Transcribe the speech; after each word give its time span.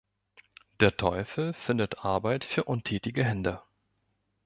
Der 0.79 0.97
Teufel 0.97 1.53
findet 1.53 2.03
Arbeit 2.03 2.43
für 2.43 2.63
untätige 2.63 3.23
Hände. 3.23 3.61